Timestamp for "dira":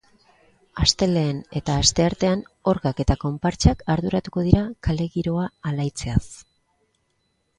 4.49-4.63